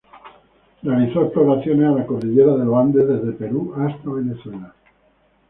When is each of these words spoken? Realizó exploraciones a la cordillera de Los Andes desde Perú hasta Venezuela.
Realizó 0.81 1.25
exploraciones 1.25 1.85
a 1.87 1.91
la 1.99 2.07
cordillera 2.07 2.55
de 2.57 2.65
Los 2.65 2.75
Andes 2.75 3.07
desde 3.07 3.33
Perú 3.33 3.75
hasta 3.77 4.09
Venezuela. 4.09 4.73